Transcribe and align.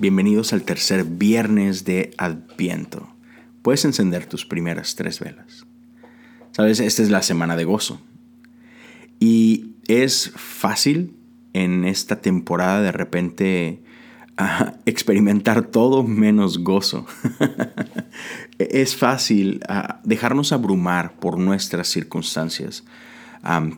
Bienvenidos 0.00 0.52
al 0.52 0.62
tercer 0.62 1.02
viernes 1.02 1.84
de 1.84 2.12
Adviento. 2.18 3.08
Puedes 3.62 3.84
encender 3.84 4.26
tus 4.26 4.46
primeras 4.46 4.94
tres 4.94 5.18
velas. 5.18 5.66
Sabes, 6.52 6.78
esta 6.78 7.02
es 7.02 7.10
la 7.10 7.20
semana 7.20 7.56
de 7.56 7.64
gozo. 7.64 8.00
Y 9.18 9.74
es 9.88 10.30
fácil 10.36 11.16
en 11.52 11.84
esta 11.84 12.20
temporada 12.20 12.80
de 12.80 12.92
repente 12.92 13.82
experimentar 14.86 15.66
todo 15.66 16.04
menos 16.04 16.58
gozo. 16.58 17.04
es 18.58 18.94
fácil 18.94 19.58
ah, 19.68 20.00
dejarnos 20.04 20.52
abrumar 20.52 21.18
por 21.18 21.38
nuestras 21.38 21.88
circunstancias. 21.88 22.84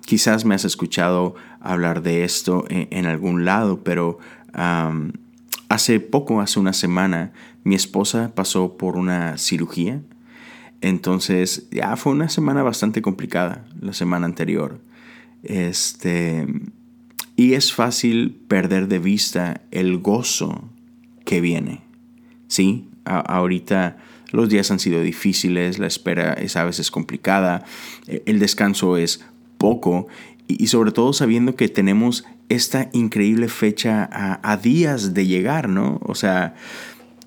quizás 0.05 0.45
me 0.45 0.55
has 0.55 0.66
escuchado 0.66 1.34
hablar 1.60 2.02
de 2.02 2.24
esto 2.24 2.66
en, 2.68 3.06
algún 3.06 3.46
lado, 3.46 3.82
pero 3.82 4.18
Hace 5.70 6.01
poco, 6.01 6.41
hace 6.41 6.59
una 6.59 6.73
semana, 6.73 7.33
mi 7.62 7.77
esposa 7.77 8.33
pasó 8.34 8.77
por 8.77 8.97
una 8.97 9.38
cirugía. 9.38 10.02
Entonces, 10.80 11.69
ya 11.70 11.95
fue 11.95 12.12
una 12.12 12.28
semana 12.28 12.65
bastante 12.65 13.02
complicada, 13.02 13.65
la 13.80 13.92
semana 13.92 14.27
anterior. 14.27 14.80
Este, 15.45 16.45
y 17.37 17.55
es 17.55 17.73
fácil 17.73 18.37
perder 18.48 18.88
de 18.88 18.98
vista 18.98 19.61
el 19.70 19.98
gozo 19.98 20.69
que 21.25 21.41
viene. 21.41 21.83
Sí, 22.48 22.89
ahorita 23.05 23.97
los 24.33 24.48
días 24.48 24.73
han 24.73 24.80
sido 24.80 25.00
difíciles, 25.02 25.78
la 25.78 25.87
espera 25.87 26.33
es 26.33 26.56
a 26.56 26.64
veces 26.64 26.91
complicada, 26.91 27.64
e, 28.09 28.25
el 28.27 28.41
descanso 28.41 28.97
es 28.97 29.25
poco 29.56 30.09
y, 30.59 30.66
sobre 30.66 30.92
todo 30.92 31.12
sabiendo 31.12 31.56
que 31.56 31.68
tenemos 31.68 32.24
esta 32.48 32.91
increíble 32.92 33.48
fecha 33.48 34.08
a, 34.11 34.56
días 34.56 35.14
de 35.14 35.27
llegar, 35.27 35.69
¿no? 35.69 36.00
O 36.02 36.14
sea, 36.14 36.55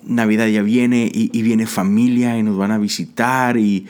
Navidad 0.02 0.46
ya 0.48 0.62
viene 0.62 1.10
y, 1.12 1.42
viene 1.42 1.66
familia 1.66 2.38
y 2.38 2.42
nos 2.42 2.56
van 2.56 2.70
a 2.70 2.78
visitar 2.78 3.56
y 3.56 3.86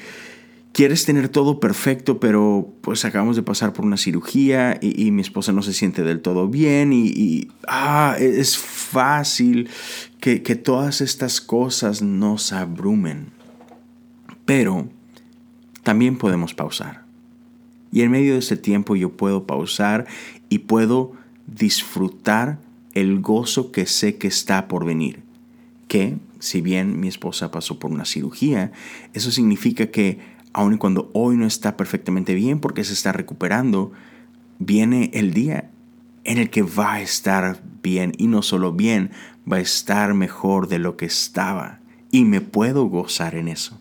quieres 0.73 1.05
tener 1.05 1.29
todo 1.29 1.61
perfecto, 1.61 2.21
pero 2.21 2.73
pues 2.81 3.05
acabamos 3.05 3.37
de 3.37 3.43
pasar 3.43 3.73
por 3.73 3.85
una 3.85 3.97
cirugía 3.97 4.79
y, 4.81 5.11
mi 5.11 5.23
esposa 5.23 5.53
no 5.53 5.63
se 5.63 5.73
siente 5.73 6.03
del 6.03 6.21
todo 6.21 6.49
bien 6.49 6.93
y, 6.93 7.49
ah, 7.67 8.17
es 8.19 8.57
fácil 8.59 9.69
que, 10.21 10.43
que 10.43 10.57
todas 10.57 11.01
estas 11.01 11.41
cosas 11.41 12.03
nos 12.03 12.53
abrumen. 12.53 13.33
Pero 14.45 14.89
también 15.83 16.17
podemos 16.19 16.55
pausar. 16.55 17.04
Y 17.95 18.03
en 18.03 18.11
medio 18.11 18.33
de 18.33 18.41
ese 18.41 18.57
tiempo 18.57 18.97
yo 18.97 19.11
puedo 19.11 19.47
pausar 19.47 20.09
y 20.49 20.59
puedo 20.59 21.13
disfrutar 21.47 22.59
el 22.93 23.21
gozo 23.21 23.71
que 23.71 23.87
sé 23.87 24.17
que 24.17 24.27
está 24.27 24.67
por 24.67 24.85
venir. 24.85 25.23
Que, 25.87 26.17
si 26.41 26.61
bien 26.61 26.99
mi 26.99 27.07
esposa 27.07 27.53
pasó 27.53 27.79
por 27.79 27.93
una 27.93 28.05
cirugía, 28.05 28.73
eso 29.13 29.31
significa 29.31 29.93
que 29.93 30.19
aun 30.53 30.77
cuando 30.77 31.09
hoy 31.15 31.37
no 31.37 31.47
está 31.47 31.77
perfectamente 31.77 32.35
bien 32.35 32.59
porque 32.59 32.83
se 32.83 32.95
está 32.95 33.13
recuperando, 33.13 33.93
viene 34.59 35.13
el 35.15 35.33
día 35.33 35.71
en 36.25 36.39
el 36.39 36.51
que 36.51 36.63
va 36.63 36.95
a 36.95 37.01
estar 37.01 37.63
bien 37.81 38.13
y 38.19 38.27
no 38.27 38.43
solo 38.43 38.73
bien, 38.73 39.13
va 39.51 39.59
a 39.59 39.61
estar 39.61 40.15
mejor 40.15 40.67
de 40.67 40.81
lo 40.81 40.97
que 40.97 41.07
estaba 41.07 41.79
y 42.11 42.25
me 42.25 42.41
puedo 42.41 42.87
gozar 42.87 43.37
en 43.37 43.47
eso. 43.47 43.79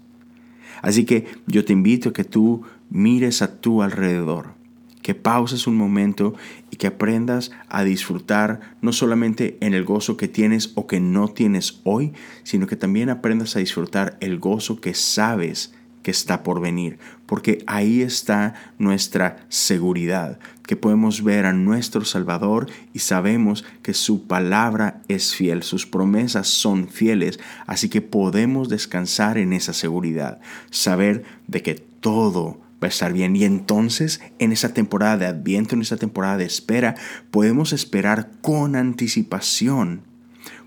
Así 0.84 1.04
que 1.04 1.26
yo 1.48 1.66
te 1.66 1.74
invito 1.74 2.10
a 2.10 2.14
que 2.14 2.26
tú 2.26 2.62
mires 2.94 3.42
a 3.42 3.60
tu 3.60 3.82
alrededor, 3.82 4.54
que 5.02 5.16
pauses 5.16 5.68
un 5.68 5.76
momento 5.76 6.36
y 6.70 6.78
que 6.78 6.88
aprendas 6.88 7.52
a 7.68 7.84
disfrutar 7.84 8.78
no 8.82 8.94
solamente 8.94 9.58
en 9.62 9.74
el 9.74 9.84
gozo 9.84 10.16
que 10.16 10.28
tienes 10.28 10.72
o 10.76 10.86
que 10.86 11.00
no 11.00 11.28
tienes 11.28 11.82
hoy, 11.84 12.14
sino 12.44 12.68
que 12.68 12.76
también 12.76 13.10
aprendas 13.10 13.56
a 13.56 13.60
disfrutar 13.60 14.16
el 14.22 14.38
gozo 14.40 14.80
que 14.80 14.94
sabes 14.94 15.74
que 16.04 16.12
está 16.12 16.44
por 16.44 16.62
venir, 16.62 17.00
porque 17.26 17.64
ahí 17.66 18.02
está 18.02 18.54
nuestra 18.78 19.38
seguridad, 19.50 20.38
que 20.68 20.76
podemos 20.76 21.24
ver 21.24 21.46
a 21.46 21.54
nuestro 21.54 22.06
Salvador 22.06 22.70
y 22.94 23.00
sabemos 23.00 23.66
que 23.82 23.94
su 23.94 24.28
palabra 24.28 25.02
es 25.08 25.34
fiel, 25.34 25.64
sus 25.64 25.88
promesas 25.88 26.48
son 26.48 26.90
fieles, 26.90 27.40
así 27.66 27.90
que 27.90 28.02
podemos 28.02 28.70
descansar 28.70 29.38
en 29.38 29.54
esa 29.54 29.74
seguridad, 29.74 30.42
saber 30.70 31.24
de 31.48 31.64
que 31.64 31.76
todo 31.76 32.60
va 32.84 32.88
a 32.88 32.90
estar 32.90 33.14
bien. 33.14 33.36
Y 33.36 33.46
entonces, 33.46 34.22
en 34.40 34.52
esa 34.52 34.74
temporada 34.74 35.18
de 35.18 35.26
Adviento, 35.26 35.74
en 35.76 35.82
esa 35.82 35.98
temporada 35.98 36.38
de 36.38 36.46
espera, 36.46 36.96
podemos 37.32 37.74
esperar 37.74 38.30
con 38.42 38.76
anticipación 38.76 40.02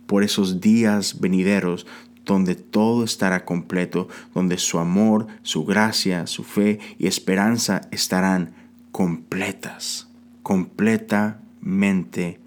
por 0.06 0.24
esos 0.24 0.60
días 0.60 1.20
venideros 1.20 1.86
donde 2.24 2.56
todo 2.56 3.04
estará 3.04 3.44
completo, 3.44 4.08
donde 4.34 4.58
su 4.58 4.80
amor, 4.80 5.28
su 5.42 5.64
gracia, 5.64 6.26
su 6.26 6.42
fe 6.42 6.80
y 6.98 7.06
esperanza 7.06 7.82
estarán 7.92 8.52
completas, 8.90 10.08
completamente 10.42 12.40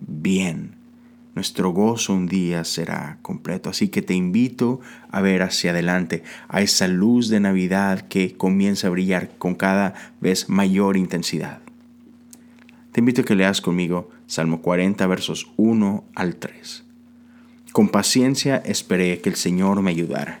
bien 0.00 0.73
nuestro 1.34 1.70
gozo 1.70 2.14
un 2.14 2.26
día 2.26 2.64
será 2.64 3.18
completo. 3.22 3.70
Así 3.70 3.88
que 3.88 4.02
te 4.02 4.14
invito 4.14 4.80
a 5.10 5.20
ver 5.20 5.42
hacia 5.42 5.70
adelante, 5.70 6.22
a 6.48 6.60
esa 6.60 6.88
luz 6.88 7.28
de 7.28 7.40
Navidad 7.40 8.06
que 8.08 8.36
comienza 8.36 8.86
a 8.86 8.90
brillar 8.90 9.36
con 9.38 9.54
cada 9.54 9.94
vez 10.20 10.48
mayor 10.48 10.96
intensidad. 10.96 11.60
Te 12.92 13.00
invito 13.00 13.22
a 13.22 13.24
que 13.24 13.34
leas 13.34 13.60
conmigo 13.60 14.10
Salmo 14.26 14.62
40, 14.62 15.06
versos 15.06 15.50
1 15.56 16.04
al 16.14 16.36
3. 16.36 16.84
Con 17.72 17.88
paciencia 17.88 18.56
esperé 18.58 19.20
que 19.20 19.28
el 19.28 19.34
Señor 19.34 19.82
me 19.82 19.90
ayudara, 19.90 20.40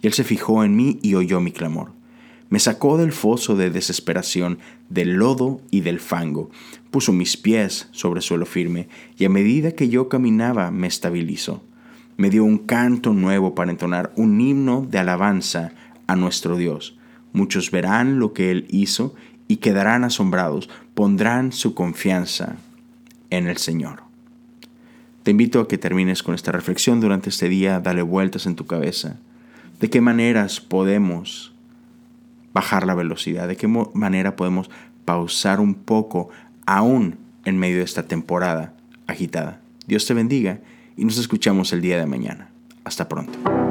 y 0.00 0.08
Él 0.08 0.12
se 0.12 0.24
fijó 0.24 0.64
en 0.64 0.74
mí 0.74 0.98
y 1.00 1.14
oyó 1.14 1.40
mi 1.40 1.52
clamor. 1.52 1.92
Me 2.52 2.58
sacó 2.58 2.98
del 2.98 3.12
foso 3.12 3.56
de 3.56 3.70
desesperación, 3.70 4.58
del 4.90 5.14
lodo 5.14 5.62
y 5.70 5.80
del 5.80 6.00
fango. 6.00 6.50
Puso 6.90 7.10
mis 7.10 7.38
pies 7.38 7.88
sobre 7.92 8.20
suelo 8.20 8.44
firme, 8.44 8.90
y 9.16 9.24
a 9.24 9.30
medida 9.30 9.72
que 9.72 9.88
yo 9.88 10.10
caminaba 10.10 10.70
me 10.70 10.86
estabilizó. 10.86 11.62
Me 12.18 12.28
dio 12.28 12.44
un 12.44 12.58
canto 12.58 13.14
nuevo 13.14 13.54
para 13.54 13.70
entonar 13.70 14.12
un 14.16 14.38
himno 14.38 14.86
de 14.86 14.98
alabanza 14.98 15.72
a 16.06 16.14
nuestro 16.14 16.58
Dios. 16.58 16.98
Muchos 17.32 17.70
verán 17.70 18.18
lo 18.18 18.34
que 18.34 18.50
Él 18.50 18.66
hizo 18.68 19.14
y 19.48 19.56
quedarán 19.56 20.04
asombrados, 20.04 20.68
pondrán 20.92 21.52
su 21.52 21.72
confianza 21.72 22.56
en 23.30 23.46
el 23.46 23.56
Señor. 23.56 24.02
Te 25.22 25.30
invito 25.30 25.58
a 25.58 25.68
que 25.68 25.78
termines 25.78 26.22
con 26.22 26.34
esta 26.34 26.52
reflexión 26.52 27.00
durante 27.00 27.30
este 27.30 27.48
día, 27.48 27.80
dale 27.80 28.02
vueltas 28.02 28.44
en 28.44 28.56
tu 28.56 28.66
cabeza. 28.66 29.16
¿De 29.80 29.88
qué 29.88 30.02
maneras 30.02 30.60
podemos 30.60 31.52
bajar 32.52 32.86
la 32.86 32.94
velocidad, 32.94 33.48
de 33.48 33.56
qué 33.56 33.68
manera 33.68 34.36
podemos 34.36 34.70
pausar 35.04 35.60
un 35.60 35.74
poco 35.74 36.28
aún 36.66 37.18
en 37.44 37.58
medio 37.58 37.78
de 37.78 37.84
esta 37.84 38.04
temporada 38.04 38.74
agitada. 39.06 39.60
Dios 39.86 40.06
te 40.06 40.14
bendiga 40.14 40.60
y 40.96 41.04
nos 41.04 41.18
escuchamos 41.18 41.72
el 41.72 41.80
día 41.80 41.98
de 41.98 42.06
mañana. 42.06 42.50
Hasta 42.84 43.08
pronto. 43.08 43.61